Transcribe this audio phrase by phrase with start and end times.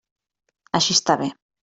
[0.79, 1.29] Així està bé.